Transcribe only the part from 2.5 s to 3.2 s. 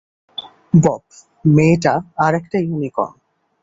Unicorn.